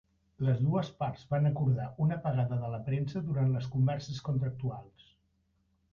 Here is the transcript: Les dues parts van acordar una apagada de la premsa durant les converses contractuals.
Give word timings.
Les 0.45 0.61
dues 0.67 0.87
parts 1.01 1.25
van 1.33 1.49
acordar 1.49 1.85
una 2.05 2.17
apagada 2.17 2.57
de 2.63 2.71
la 2.73 2.81
premsa 2.89 3.23
durant 3.29 3.55
les 3.59 3.69
converses 3.77 4.23
contractuals. 4.31 5.07